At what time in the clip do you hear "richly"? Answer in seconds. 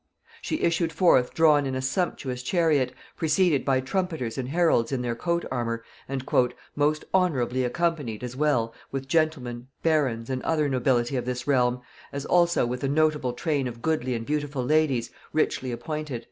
15.33-15.71